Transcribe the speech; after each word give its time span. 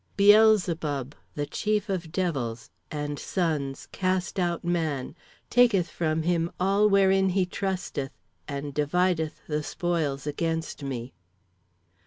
"Beelzebub, 0.17 1.13
the 1.35 1.45
chief 1.45 1.87
of 1.87 2.11
devils, 2.11 2.71
and 2.89 3.19
sons 3.19 3.87
cast 3.91 4.39
out 4.39 4.63
man; 4.63 5.13
taketh 5.51 5.91
from 5.91 6.23
him 6.23 6.49
all 6.59 6.89
wherein 6.89 7.29
he 7.29 7.45
trusteth 7.45 8.09
and 8.47 8.73
divideth 8.73 9.45
the 9.45 9.61
spoils 9.61 10.25
against 10.25 10.81
me. 10.81 11.13